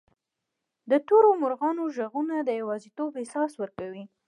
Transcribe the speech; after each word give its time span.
د 0.89 0.91
تورو 1.07 1.29
مرغانو 1.41 1.83
ږغونه 1.97 2.35
د 2.41 2.49
یوازیتوب 2.61 3.09
احساس 3.21 3.51
ورکوي. 3.61 4.03